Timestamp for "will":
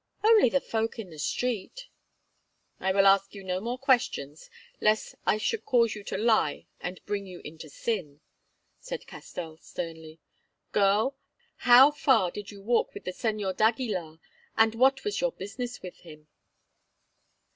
2.91-3.05